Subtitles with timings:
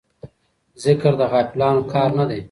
[0.83, 2.39] ذکر د غافلانو کار نه دی.